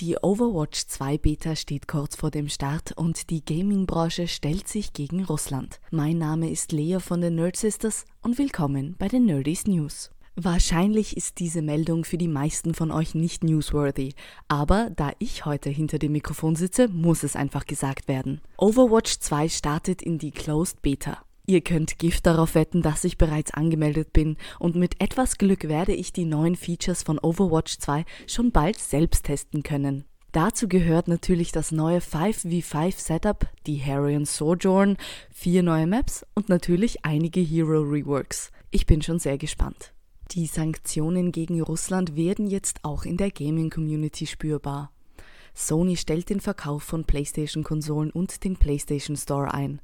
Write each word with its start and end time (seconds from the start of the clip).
Die 0.00 0.16
Overwatch 0.16 0.86
2 0.86 1.18
Beta 1.18 1.56
steht 1.56 1.88
kurz 1.88 2.14
vor 2.14 2.30
dem 2.30 2.48
Start 2.48 2.92
und 2.92 3.30
die 3.30 3.44
Gaming-Branche 3.44 4.28
stellt 4.28 4.68
sich 4.68 4.92
gegen 4.92 5.24
Russland. 5.24 5.80
Mein 5.90 6.18
Name 6.18 6.52
ist 6.52 6.70
Lea 6.70 6.98
von 7.00 7.20
den 7.20 7.34
Nerd 7.34 7.56
Sisters 7.56 8.04
und 8.22 8.38
willkommen 8.38 8.94
bei 8.96 9.08
den 9.08 9.24
Nerdies 9.24 9.66
News. 9.66 10.12
Wahrscheinlich 10.36 11.16
ist 11.16 11.40
diese 11.40 11.62
Meldung 11.62 12.04
für 12.04 12.16
die 12.16 12.28
meisten 12.28 12.74
von 12.74 12.92
euch 12.92 13.16
nicht 13.16 13.42
newsworthy, 13.42 14.14
aber 14.46 14.90
da 14.94 15.10
ich 15.18 15.46
heute 15.46 15.68
hinter 15.68 15.98
dem 15.98 16.12
Mikrofon 16.12 16.54
sitze, 16.54 16.86
muss 16.86 17.24
es 17.24 17.34
einfach 17.34 17.66
gesagt 17.66 18.06
werden. 18.06 18.40
Overwatch 18.56 19.18
2 19.18 19.48
startet 19.48 20.00
in 20.00 20.18
die 20.18 20.30
Closed 20.30 20.80
Beta. 20.80 21.24
Ihr 21.48 21.62
könnt 21.62 21.98
Gift 21.98 22.26
darauf 22.26 22.54
wetten, 22.54 22.82
dass 22.82 23.04
ich 23.04 23.16
bereits 23.16 23.54
angemeldet 23.54 24.12
bin 24.12 24.36
und 24.58 24.76
mit 24.76 25.00
etwas 25.00 25.38
Glück 25.38 25.66
werde 25.66 25.94
ich 25.94 26.12
die 26.12 26.26
neuen 26.26 26.56
Features 26.56 27.02
von 27.02 27.18
Overwatch 27.18 27.78
2 27.78 28.04
schon 28.26 28.52
bald 28.52 28.78
selbst 28.78 29.24
testen 29.24 29.62
können. 29.62 30.04
Dazu 30.32 30.68
gehört 30.68 31.08
natürlich 31.08 31.50
das 31.50 31.72
neue 31.72 32.00
5v5 32.00 33.00
Setup, 33.00 33.46
die 33.66 33.82
Harrion 33.82 34.26
Sojourn, 34.26 34.98
vier 35.30 35.62
neue 35.62 35.86
Maps 35.86 36.26
und 36.34 36.50
natürlich 36.50 37.06
einige 37.06 37.40
Hero 37.40 37.80
Reworks. 37.80 38.52
Ich 38.70 38.84
bin 38.84 39.00
schon 39.00 39.18
sehr 39.18 39.38
gespannt. 39.38 39.94
Die 40.32 40.44
Sanktionen 40.44 41.32
gegen 41.32 41.62
Russland 41.62 42.14
werden 42.14 42.46
jetzt 42.46 42.84
auch 42.84 43.06
in 43.06 43.16
der 43.16 43.30
Gaming 43.30 43.70
Community 43.70 44.26
spürbar. 44.26 44.92
Sony 45.58 45.96
stellt 45.96 46.30
den 46.30 46.38
Verkauf 46.38 46.84
von 46.84 47.02
PlayStation-Konsolen 47.02 48.12
und 48.12 48.44
den 48.44 48.56
PlayStation 48.56 49.16
Store 49.16 49.52
ein. 49.52 49.80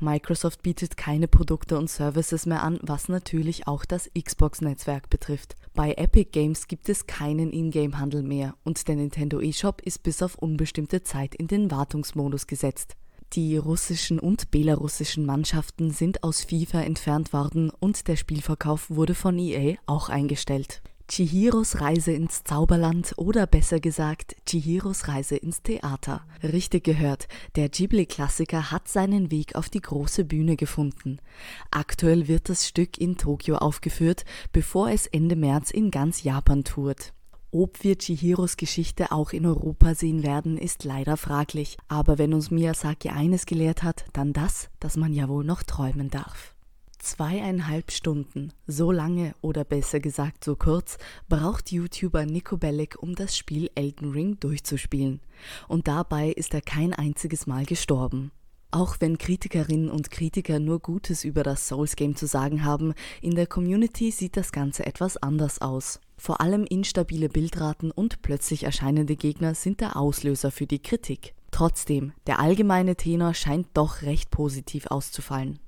Microsoft 0.00 0.62
bietet 0.62 0.96
keine 0.96 1.28
Produkte 1.28 1.76
und 1.76 1.90
Services 1.90 2.46
mehr 2.46 2.62
an, 2.62 2.78
was 2.80 3.10
natürlich 3.10 3.66
auch 3.66 3.84
das 3.84 4.10
Xbox-Netzwerk 4.18 5.10
betrifft. 5.10 5.56
Bei 5.74 5.92
Epic 5.92 6.30
Games 6.32 6.66
gibt 6.66 6.88
es 6.88 7.06
keinen 7.06 7.52
Ingame-Handel 7.52 8.22
mehr 8.22 8.54
und 8.64 8.88
der 8.88 8.96
Nintendo 8.96 9.38
eShop 9.38 9.82
ist 9.82 10.02
bis 10.02 10.22
auf 10.22 10.36
unbestimmte 10.36 11.02
Zeit 11.02 11.34
in 11.34 11.46
den 11.46 11.70
Wartungsmodus 11.70 12.46
gesetzt. 12.46 12.96
Die 13.34 13.58
russischen 13.58 14.18
und 14.18 14.50
belarussischen 14.50 15.26
Mannschaften 15.26 15.90
sind 15.90 16.24
aus 16.24 16.44
FIFA 16.44 16.80
entfernt 16.80 17.34
worden 17.34 17.70
und 17.78 18.08
der 18.08 18.16
Spielverkauf 18.16 18.88
wurde 18.88 19.14
von 19.14 19.38
EA 19.38 19.76
auch 19.84 20.08
eingestellt. 20.08 20.80
Chihiros 21.10 21.80
Reise 21.80 22.12
ins 22.12 22.44
Zauberland 22.44 23.14
oder 23.16 23.46
besser 23.46 23.80
gesagt 23.80 24.36
Chihiros 24.46 25.08
Reise 25.08 25.36
ins 25.36 25.62
Theater. 25.62 26.20
Richtig 26.42 26.84
gehört, 26.84 27.28
der 27.56 27.70
Ghibli-Klassiker 27.70 28.70
hat 28.70 28.88
seinen 28.88 29.30
Weg 29.30 29.54
auf 29.54 29.70
die 29.70 29.80
große 29.80 30.26
Bühne 30.26 30.56
gefunden. 30.56 31.18
Aktuell 31.70 32.28
wird 32.28 32.50
das 32.50 32.68
Stück 32.68 32.98
in 32.98 33.16
Tokio 33.16 33.56
aufgeführt, 33.56 34.26
bevor 34.52 34.90
es 34.90 35.06
Ende 35.06 35.34
März 35.34 35.70
in 35.70 35.90
ganz 35.90 36.22
Japan 36.24 36.62
tourt. 36.62 37.14
Ob 37.50 37.82
wir 37.82 37.96
Chihiros 37.96 38.58
Geschichte 38.58 39.10
auch 39.10 39.32
in 39.32 39.46
Europa 39.46 39.94
sehen 39.94 40.22
werden, 40.22 40.58
ist 40.58 40.84
leider 40.84 41.16
fraglich. 41.16 41.78
Aber 41.88 42.18
wenn 42.18 42.34
uns 42.34 42.50
Miyazaki 42.50 43.08
eines 43.08 43.46
gelehrt 43.46 43.82
hat, 43.82 44.04
dann 44.12 44.34
das, 44.34 44.68
dass 44.78 44.98
man 44.98 45.14
ja 45.14 45.30
wohl 45.30 45.44
noch 45.44 45.62
träumen 45.62 46.10
darf. 46.10 46.54
Zweieinhalb 46.98 47.92
Stunden, 47.92 48.52
so 48.66 48.90
lange 48.90 49.34
oder 49.40 49.64
besser 49.64 50.00
gesagt 50.00 50.44
so 50.44 50.56
kurz, 50.56 50.98
braucht 51.28 51.70
YouTuber 51.70 52.26
Nico 52.26 52.56
Bellic, 52.56 53.00
um 53.00 53.14
das 53.14 53.36
Spiel 53.36 53.70
Elden 53.74 54.10
Ring 54.10 54.38
durchzuspielen. 54.40 55.20
Und 55.68 55.88
dabei 55.88 56.30
ist 56.30 56.54
er 56.54 56.60
kein 56.60 56.92
einziges 56.92 57.46
Mal 57.46 57.64
gestorben. 57.64 58.32
Auch 58.70 58.96
wenn 59.00 59.16
Kritikerinnen 59.16 59.88
und 59.88 60.10
Kritiker 60.10 60.58
nur 60.58 60.80
Gutes 60.80 61.24
über 61.24 61.42
das 61.42 61.68
Souls-Game 61.68 62.16
zu 62.16 62.26
sagen 62.26 62.64
haben, 62.64 62.92
in 63.22 63.34
der 63.34 63.46
Community 63.46 64.10
sieht 64.10 64.36
das 64.36 64.52
Ganze 64.52 64.84
etwas 64.84 65.16
anders 65.16 65.62
aus. 65.62 66.00
Vor 66.18 66.40
allem 66.40 66.64
instabile 66.64 67.30
Bildraten 67.30 67.90
und 67.90 68.20
plötzlich 68.20 68.64
erscheinende 68.64 69.16
Gegner 69.16 69.54
sind 69.54 69.80
der 69.80 69.96
Auslöser 69.96 70.50
für 70.50 70.66
die 70.66 70.82
Kritik. 70.82 71.34
Trotzdem, 71.50 72.12
der 72.26 72.40
allgemeine 72.40 72.96
Tenor 72.96 73.32
scheint 73.32 73.68
doch 73.72 74.02
recht 74.02 74.30
positiv 74.30 74.88
auszufallen. 74.88 75.60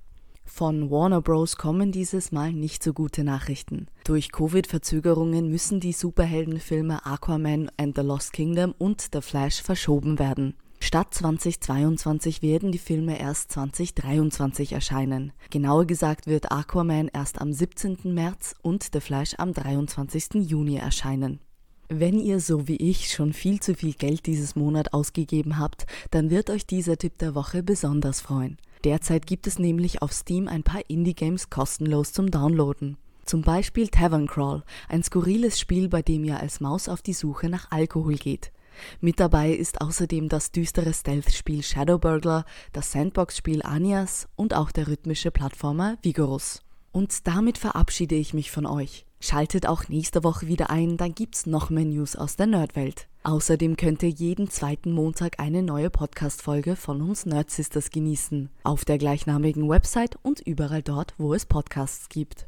Von 0.52 0.90
Warner 0.90 1.22
Bros. 1.22 1.56
kommen 1.56 1.90
dieses 1.90 2.32
Mal 2.32 2.52
nicht 2.52 2.82
so 2.82 2.92
gute 2.92 3.24
Nachrichten. 3.24 3.86
Durch 4.04 4.30
Covid-Verzögerungen 4.30 5.48
müssen 5.48 5.80
die 5.80 5.92
Superheldenfilme 5.92 7.06
Aquaman 7.06 7.70
and 7.78 7.96
the 7.96 8.02
Lost 8.02 8.34
Kingdom 8.34 8.74
und 8.76 9.08
The 9.12 9.22
Flash 9.22 9.62
verschoben 9.62 10.18
werden. 10.18 10.54
Statt 10.80 11.14
2022 11.14 12.42
werden 12.42 12.72
die 12.72 12.78
Filme 12.78 13.18
erst 13.18 13.52
2023 13.52 14.72
erscheinen. 14.72 15.32
Genauer 15.48 15.86
gesagt 15.86 16.26
wird 16.26 16.52
Aquaman 16.52 17.08
erst 17.08 17.40
am 17.40 17.52
17. 17.52 18.12
März 18.12 18.54
und 18.60 18.90
The 18.92 19.00
Flash 19.00 19.34
am 19.38 19.54
23. 19.54 20.34
Juni 20.34 20.76
erscheinen. 20.76 21.40
Wenn 21.88 22.18
ihr 22.18 22.40
so 22.40 22.68
wie 22.68 22.76
ich 22.76 23.10
schon 23.12 23.32
viel 23.32 23.60
zu 23.60 23.74
viel 23.74 23.94
Geld 23.94 24.26
dieses 24.26 24.56
Monat 24.56 24.92
ausgegeben 24.92 25.58
habt, 25.58 25.86
dann 26.10 26.28
wird 26.28 26.50
euch 26.50 26.66
dieser 26.66 26.98
Tipp 26.98 27.18
der 27.18 27.34
Woche 27.34 27.62
besonders 27.62 28.20
freuen. 28.20 28.58
Derzeit 28.84 29.26
gibt 29.26 29.46
es 29.46 29.58
nämlich 29.58 30.00
auf 30.00 30.12
Steam 30.12 30.48
ein 30.48 30.62
paar 30.62 30.80
Indie-Games 30.88 31.50
kostenlos 31.50 32.12
zum 32.12 32.30
Downloaden. 32.30 32.96
Zum 33.26 33.42
Beispiel 33.42 33.88
Tavern 33.88 34.26
Crawl, 34.26 34.62
ein 34.88 35.02
skurriles 35.02 35.60
Spiel, 35.60 35.88
bei 35.88 36.02
dem 36.02 36.24
ihr 36.24 36.40
als 36.40 36.60
Maus 36.60 36.88
auf 36.88 37.02
die 37.02 37.12
Suche 37.12 37.48
nach 37.48 37.70
Alkohol 37.70 38.14
geht. 38.14 38.52
Mit 39.00 39.20
dabei 39.20 39.52
ist 39.52 39.82
außerdem 39.82 40.28
das 40.28 40.52
düstere 40.52 40.94
Stealth-Spiel 40.94 41.62
Shadow 41.62 41.98
Burglar, 41.98 42.44
das 42.72 42.92
Sandbox-Spiel 42.92 43.62
Anias 43.62 44.28
und 44.36 44.54
auch 44.54 44.70
der 44.70 44.88
rhythmische 44.88 45.30
Plattformer 45.30 45.98
Vigorous. 46.02 46.62
Und 46.92 47.26
damit 47.26 47.58
verabschiede 47.58 48.14
ich 48.14 48.34
mich 48.34 48.50
von 48.50 48.66
euch. 48.66 49.06
Schaltet 49.20 49.66
auch 49.66 49.88
nächste 49.88 50.24
Woche 50.24 50.46
wieder 50.46 50.70
ein, 50.70 50.96
dann 50.96 51.14
gibt's 51.14 51.46
noch 51.46 51.68
mehr 51.70 51.84
News 51.84 52.16
aus 52.16 52.36
der 52.36 52.46
Nerdwelt. 52.46 53.06
Außerdem 53.22 53.76
könnt 53.76 54.02
ihr 54.02 54.08
jeden 54.08 54.48
zweiten 54.48 54.92
Montag 54.92 55.40
eine 55.40 55.62
neue 55.62 55.90
Podcast-Folge 55.90 56.74
von 56.74 57.02
uns 57.02 57.26
Nerd 57.26 57.50
Sisters 57.50 57.90
genießen. 57.90 58.48
Auf 58.62 58.86
der 58.86 58.96
gleichnamigen 58.96 59.68
Website 59.68 60.18
und 60.22 60.40
überall 60.40 60.82
dort, 60.82 61.14
wo 61.18 61.34
es 61.34 61.44
Podcasts 61.44 62.08
gibt. 62.08 62.46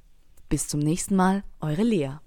Bis 0.48 0.66
zum 0.66 0.80
nächsten 0.80 1.14
Mal, 1.14 1.44
eure 1.60 1.82
Lea. 1.82 2.12